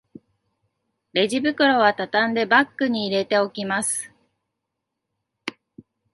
[1.13, 4.11] レジ袋はたたんでバッグに入れておきます